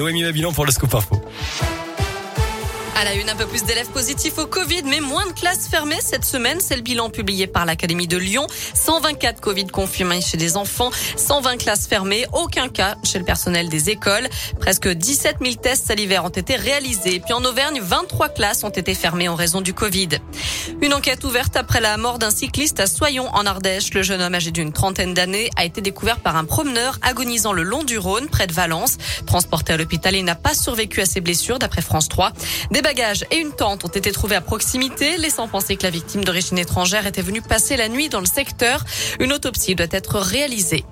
Noémie 0.00 0.22
Mabilan 0.22 0.52
pour 0.52 0.64
le 0.64 0.70
Scoop 0.70 0.94
Info. 0.94 1.20
À 2.98 3.04
la 3.04 3.14
une, 3.14 3.30
un 3.30 3.36
peu 3.36 3.46
plus 3.46 3.62
d'élèves 3.62 3.90
positifs 3.90 4.38
au 4.38 4.46
Covid, 4.46 4.82
mais 4.84 4.98
moins 4.98 5.24
de 5.24 5.30
classes 5.30 5.68
fermées 5.68 6.00
cette 6.00 6.24
semaine. 6.24 6.58
C'est 6.58 6.74
le 6.74 6.82
bilan 6.82 7.10
publié 7.10 7.46
par 7.46 7.64
l'Académie 7.64 8.08
de 8.08 8.16
Lyon. 8.16 8.44
124 8.74 9.40
Covid 9.40 9.68
confirmés 9.68 10.20
chez 10.20 10.36
les 10.36 10.56
enfants, 10.56 10.90
120 11.16 11.58
classes 11.58 11.86
fermées, 11.86 12.26
aucun 12.32 12.68
cas 12.68 12.96
chez 13.04 13.20
le 13.20 13.24
personnel 13.24 13.68
des 13.68 13.90
écoles. 13.90 14.28
Presque 14.58 14.88
17 14.88 15.36
000 15.40 15.54
tests 15.54 15.86
salivaires 15.86 16.24
ont 16.24 16.28
été 16.28 16.56
réalisés. 16.56 17.20
Puis 17.20 17.32
en 17.34 17.44
Auvergne, 17.44 17.78
23 17.80 18.30
classes 18.30 18.64
ont 18.64 18.68
été 18.68 18.94
fermées 18.94 19.28
en 19.28 19.36
raison 19.36 19.60
du 19.60 19.74
Covid. 19.74 20.08
Une 20.82 20.92
enquête 20.92 21.22
ouverte 21.22 21.56
après 21.56 21.80
la 21.80 21.96
mort 21.98 22.18
d'un 22.18 22.32
cycliste 22.32 22.80
à 22.80 22.88
Soyon 22.88 23.28
en 23.32 23.46
Ardèche. 23.46 23.94
Le 23.94 24.02
jeune 24.02 24.22
homme 24.22 24.34
âgé 24.34 24.50
d'une 24.50 24.72
trentaine 24.72 25.14
d'années 25.14 25.50
a 25.54 25.64
été 25.64 25.80
découvert 25.82 26.18
par 26.18 26.34
un 26.34 26.44
promeneur 26.44 26.98
agonisant 27.02 27.52
le 27.52 27.62
long 27.62 27.84
du 27.84 27.96
Rhône, 27.96 28.26
près 28.26 28.48
de 28.48 28.52
Valence. 28.52 28.96
Transporté 29.24 29.74
à 29.74 29.76
l'hôpital, 29.76 30.16
il 30.16 30.24
n'a 30.24 30.34
pas 30.34 30.54
survécu 30.54 31.00
à 31.00 31.06
ses 31.06 31.20
blessures, 31.20 31.60
d'après 31.60 31.80
France 31.80 32.08
3 32.08 32.32
bagages 32.88 33.26
et 33.30 33.36
une 33.36 33.52
tente 33.52 33.84
ont 33.84 33.88
été 33.88 34.10
trouvés 34.12 34.36
à 34.36 34.40
proximité, 34.40 35.18
laissant 35.18 35.46
penser 35.46 35.76
que 35.76 35.82
la 35.82 35.90
victime 35.90 36.24
d'origine 36.24 36.56
étrangère 36.56 37.06
était 37.06 37.20
venue 37.20 37.42
passer 37.42 37.76
la 37.76 37.86
nuit 37.90 38.08
dans 38.08 38.20
le 38.20 38.26
secteur. 38.26 38.82
Une 39.20 39.34
autopsie 39.34 39.74
doit 39.74 39.88
être 39.90 40.18
réalisée. 40.18 40.86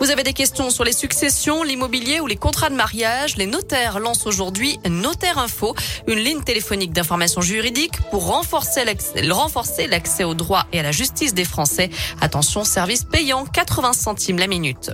Vous 0.00 0.10
avez 0.10 0.24
des 0.24 0.32
questions 0.32 0.68
sur 0.70 0.82
les 0.82 0.90
successions, 0.92 1.62
l'immobilier 1.62 2.18
ou 2.18 2.26
les 2.26 2.34
contrats 2.34 2.70
de 2.70 2.74
mariage? 2.74 3.36
Les 3.36 3.46
notaires 3.46 4.00
lancent 4.00 4.26
aujourd'hui 4.26 4.80
Notaire 4.88 5.38
Info, 5.38 5.76
une 6.08 6.18
ligne 6.18 6.42
téléphonique 6.42 6.92
d'information 6.92 7.40
juridique 7.40 8.00
pour 8.10 8.26
renforcer 8.26 8.84
l'accès 8.84 10.24
au 10.24 10.34
droit 10.34 10.66
et 10.72 10.80
à 10.80 10.82
la 10.82 10.90
justice 10.90 11.34
des 11.34 11.44
Français. 11.44 11.88
Attention, 12.20 12.64
service 12.64 13.04
payant 13.04 13.44
80 13.44 13.92
centimes 13.92 14.38
la 14.38 14.48
minute. 14.48 14.90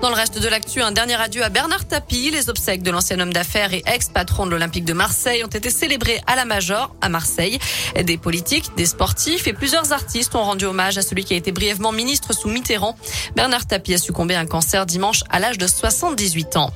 Dans 0.00 0.10
le 0.10 0.16
reste 0.16 0.38
de 0.38 0.48
l'actu, 0.48 0.82
un 0.82 0.92
dernier 0.92 1.14
adieu 1.14 1.42
à 1.42 1.48
Bernard 1.48 1.86
Tapie. 1.86 2.30
Les 2.30 2.50
obsèques 2.50 2.82
de 2.82 2.90
l'ancien 2.90 3.18
homme 3.20 3.32
d'affaires 3.32 3.72
et 3.72 3.82
ex-patron 3.86 4.44
de 4.44 4.50
l'Olympique 4.50 4.84
de 4.84 4.92
Marseille 4.92 5.42
ont 5.44 5.48
été 5.48 5.70
célébrées 5.70 6.20
à 6.26 6.36
la 6.36 6.44
Major, 6.44 6.94
à 7.00 7.08
Marseille. 7.08 7.58
Des 8.04 8.18
politiques, 8.18 8.74
des 8.76 8.86
sportifs 8.86 9.46
et 9.46 9.52
plusieurs 9.54 9.92
artistes 9.92 10.34
ont 10.34 10.42
rendu 10.42 10.66
hommage 10.66 10.98
à 10.98 11.02
celui 11.02 11.24
qui 11.24 11.32
a 11.32 11.36
été 11.36 11.52
brièvement 11.52 11.92
ministre 11.92 12.34
sous 12.34 12.48
Mitterrand. 12.48 12.96
Bernard 13.34 13.66
Tapie 13.66 13.94
a 13.94 13.98
succombé 13.98 14.34
à 14.34 14.40
un 14.40 14.46
cancer 14.46 14.84
dimanche 14.84 15.22
à 15.30 15.38
l'âge 15.38 15.58
de 15.58 15.66
78 15.66 16.56
ans. 16.56 16.70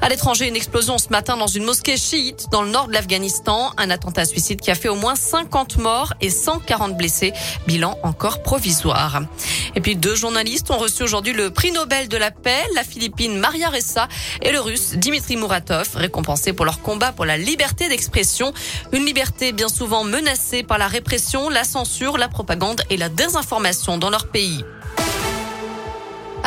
À 0.00 0.08
l'étranger, 0.08 0.46
une 0.46 0.56
explosion 0.56 0.98
ce 0.98 1.08
matin 1.08 1.36
dans 1.36 1.46
une 1.46 1.64
mosquée 1.64 1.96
chiite 1.96 2.46
dans 2.50 2.62
le 2.62 2.70
nord 2.70 2.88
de 2.88 2.92
l'Afghanistan. 2.92 3.72
Un 3.76 3.90
attentat 3.90 4.24
suicide 4.24 4.60
qui 4.60 4.70
a 4.70 4.74
fait 4.74 4.88
au 4.88 4.94
moins 4.94 5.16
50 5.16 5.78
morts 5.78 6.14
et 6.20 6.30
140 6.30 6.96
blessés. 6.96 7.32
Bilan 7.66 7.98
encore 8.02 8.42
provisoire. 8.42 9.22
Et 9.74 9.80
puis 9.80 9.96
deux 9.96 10.14
journalistes 10.14 10.70
ont 10.70 10.78
reçu 10.78 11.02
aujourd'hui 11.02 11.32
le 11.32 11.50
prix 11.50 11.72
Nobel 11.72 12.08
de 12.08 12.16
la 12.16 12.30
paix, 12.30 12.64
la 12.74 12.84
Philippine 12.84 13.38
Maria 13.38 13.68
Ressa 13.68 14.08
et 14.42 14.52
le 14.52 14.60
russe 14.60 14.94
Dimitri 14.94 15.36
Muratov, 15.36 15.90
récompensés 15.94 16.52
pour 16.52 16.64
leur 16.64 16.80
combat 16.80 17.12
pour 17.12 17.24
la 17.24 17.36
liberté 17.36 17.88
d'expression. 17.88 18.52
Une 18.92 19.04
liberté 19.04 19.52
bien 19.52 19.68
souvent 19.68 20.04
menacée 20.04 20.62
par 20.62 20.78
la 20.78 20.88
répression, 20.88 21.48
la 21.48 21.64
censure, 21.64 22.18
la 22.18 22.28
propagande 22.28 22.82
et 22.90 22.96
la 22.96 23.08
désinformation 23.08 23.98
dans 23.98 24.10
leur 24.10 24.28
pays. 24.28 24.64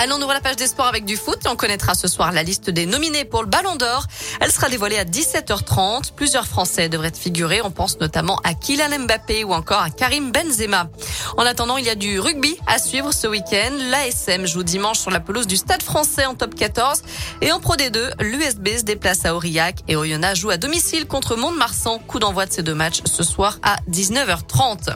Allons, 0.01 0.15
on 0.15 0.21
ouvre 0.21 0.31
la 0.31 0.39
page 0.39 0.55
des 0.55 0.67
sports 0.67 0.85
avec 0.85 1.03
du 1.03 1.17
foot 1.17 1.45
on 1.45 1.57
connaîtra 1.57 1.93
ce 1.93 2.07
soir 2.07 2.31
la 2.31 2.41
liste 2.41 2.69
des 2.69 2.85
nominés 2.85 3.25
pour 3.25 3.43
le 3.43 3.49
Ballon 3.49 3.75
d'Or. 3.75 4.05
Elle 4.39 4.49
sera 4.49 4.69
dévoilée 4.69 4.97
à 4.97 5.03
17h30. 5.03 6.13
Plusieurs 6.15 6.47
Français 6.47 6.87
devraient 6.87 7.11
figurer. 7.13 7.61
On 7.61 7.69
pense 7.69 7.99
notamment 7.99 8.39
à 8.45 8.53
Kylian 8.53 8.99
Mbappé 8.99 9.43
ou 9.43 9.51
encore 9.51 9.81
à 9.81 9.89
Karim 9.89 10.31
Benzema. 10.31 10.87
En 11.35 11.43
attendant, 11.43 11.75
il 11.75 11.83
y 11.83 11.89
a 11.89 11.95
du 11.95 12.17
rugby 12.17 12.55
à 12.65 12.79
suivre 12.79 13.13
ce 13.13 13.27
week-end. 13.27 13.71
L'ASM 13.91 14.45
joue 14.45 14.63
dimanche 14.63 14.99
sur 14.99 15.11
la 15.11 15.19
pelouse 15.19 15.47
du 15.47 15.57
Stade 15.57 15.83
français 15.83 16.25
en 16.25 16.33
top 16.33 16.55
14. 16.55 17.01
Et 17.41 17.51
en 17.51 17.59
Pro 17.59 17.75
D2, 17.75 18.21
l'USB 18.21 18.77
se 18.77 18.83
déplace 18.83 19.25
à 19.25 19.35
Aurillac 19.35 19.79
et 19.89 19.97
Oyonnax 19.97 20.39
joue 20.39 20.49
à 20.49 20.55
domicile 20.55 21.07
contre 21.07 21.35
Mont-de-Marsan. 21.35 21.99
Coup 22.07 22.19
d'envoi 22.19 22.45
de 22.45 22.53
ces 22.53 22.63
deux 22.63 22.73
matchs 22.73 23.01
ce 23.03 23.23
soir 23.23 23.57
à 23.63 23.75
19h30. 23.91 24.95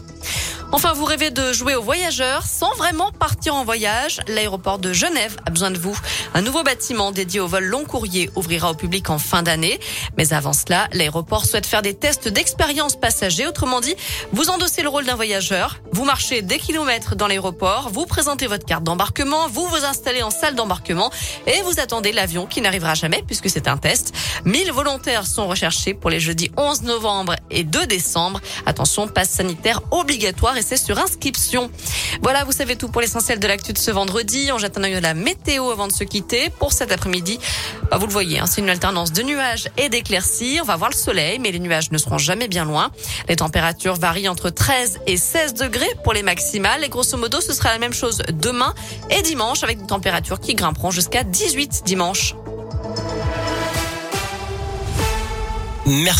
Enfin, 0.76 0.94
vous 0.94 1.06
rêvez 1.06 1.30
de 1.30 1.54
jouer 1.54 1.76
aux 1.76 1.84
voyageurs 1.84 2.48
sans 2.48 2.74
vraiment 2.74 3.12
partir 3.12 3.54
en 3.54 3.64
voyage 3.64 4.20
L'aéroport 4.28 4.80
de 4.80 4.92
Genève 4.92 5.38
a 5.46 5.52
besoin 5.52 5.70
de 5.70 5.78
vous. 5.78 5.96
Un 6.34 6.42
nouveau 6.42 6.64
bâtiment 6.64 7.12
dédié 7.12 7.40
au 7.40 7.46
vol 7.46 7.64
long 7.64 7.86
courrier 7.86 8.32
ouvrira 8.36 8.72
au 8.72 8.74
public 8.74 9.12
en 9.12 9.20
fin 9.20 9.44
d'année. 9.44 9.80
Mais 10.18 10.34
avant 10.34 10.52
cela, 10.52 10.88
l'aéroport 10.92 11.46
souhaite 11.46 11.68
faire 11.68 11.84
des 11.84 11.94
tests 11.94 12.28
d'expérience 12.28 12.96
passager. 12.96 13.46
Autrement 13.46 13.82
dit, 13.82 13.96
vous 14.32 14.50
endossez 14.50 14.82
le 14.82 14.90
rôle 14.90 15.06
d'un 15.06 15.14
voyageur, 15.14 15.80
vous 15.92 16.06
marchez 16.06 16.42
des 16.42 16.58
kilomètres 16.58 17.16
dans 17.16 17.28
l'aéroport, 17.28 17.90
vous 17.92 18.08
présentez 18.08 18.48
votre 18.48 18.66
carte 18.66 18.84
d'embarquement, 18.84 19.48
vous 19.50 19.68
vous 19.68 19.86
installez 19.86 20.24
en 20.24 20.32
salle 20.32 20.56
d'embarquement 20.56 21.12
et 21.46 21.62
vous 21.62 21.80
attendez 21.80 22.12
l'avion 22.12 22.48
qui 22.48 22.62
n'arrivera 22.62 22.96
jamais 22.96 23.22
puisque 23.28 23.48
c'est 23.48 23.68
un 23.68 23.78
test. 23.78 24.12
1000 24.46 24.72
volontaires 24.72 25.28
sont 25.28 25.48
recherchés 25.48 25.94
pour 25.94 26.10
les 26.10 26.20
jeudis 26.20 26.50
11 26.58 26.82
novembre 26.82 27.36
et 27.52 27.64
2 27.64 27.86
décembre. 27.86 28.42
Attention, 28.66 29.08
passe 29.08 29.30
sanitaire 29.30 29.80
obligatoire 29.92 30.58
c'est 30.64 30.78
sur 30.78 30.98
inscription. 30.98 31.70
Voilà, 32.22 32.44
vous 32.44 32.52
savez 32.52 32.76
tout 32.76 32.88
pour 32.88 33.02
l'essentiel 33.02 33.40
de 33.40 33.48
l'actu 33.48 33.74
de 33.74 33.78
ce 33.78 33.92
vendredi. 33.92 34.50
On 34.52 34.58
jette 34.58 34.78
un 34.78 34.84
œil 34.84 34.96
à 34.96 35.02
la 35.02 35.14
météo 35.14 35.70
avant 35.70 35.88
de 35.88 35.94
se 35.94 36.04
quitter. 36.04 36.50
Pour 36.60 36.74
cet 36.74 36.92
après-midi, 36.92 37.40
bah, 37.92 37.98
vous 37.98 38.08
le 38.08 38.12
voyez, 38.12 38.40
hein, 38.40 38.46
c'est 38.48 38.62
une 38.62 38.70
alternance 38.70 39.12
de 39.12 39.22
nuages 39.22 39.70
et 39.78 39.90
d'éclaircies. 39.90 40.60
On 40.62 40.66
va 40.66 40.76
voir 40.76 40.90
le 40.90 40.96
soleil, 40.96 41.40
mais 41.40 41.52
les 41.52 41.60
nuages 41.60 41.92
ne 41.92 41.98
seront 41.98 42.18
jamais 42.18 42.48
bien 42.48 42.66
loin. 42.66 42.92
Les 43.30 43.36
températures 43.36 43.96
varient 43.96 44.30
entre 44.30 44.50
13 44.50 45.00
et 45.08 45.18
16 45.18 45.54
degrés 45.54 45.94
pour 46.04 46.14
les 46.14 46.24
maximales. 46.24 46.84
Et 46.84 46.90
grosso 46.90 47.18
modo, 47.18 47.42
ce 47.42 47.54
sera 47.54 47.72
la 47.72 47.80
même 47.80 47.94
chose 47.94 48.24
demain 48.32 48.74
et 49.10 49.22
dimanche 49.22 49.64
avec 49.64 49.80
des 49.80 49.88
températures 49.88 50.40
qui 50.40 50.56
grimperont 50.56 50.92
jusqu'à 50.92 51.24
18 51.24 51.84
dimanche. 51.86 52.36
Merci. 55.86 56.12